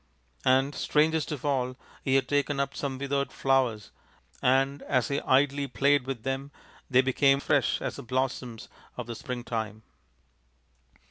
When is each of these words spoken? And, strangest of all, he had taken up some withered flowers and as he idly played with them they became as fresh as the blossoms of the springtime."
And, 0.45 0.73
strangest 0.73 1.31
of 1.31 1.45
all, 1.45 1.77
he 2.03 2.15
had 2.15 2.27
taken 2.27 2.59
up 2.59 2.75
some 2.75 2.97
withered 2.97 3.31
flowers 3.31 3.91
and 4.41 4.81
as 4.81 5.09
he 5.09 5.19
idly 5.21 5.67
played 5.67 6.07
with 6.07 6.23
them 6.23 6.49
they 6.89 7.01
became 7.01 7.37
as 7.37 7.43
fresh 7.43 7.79
as 7.83 7.97
the 7.97 8.01
blossoms 8.01 8.67
of 8.97 9.05
the 9.05 9.13
springtime." 9.13 9.83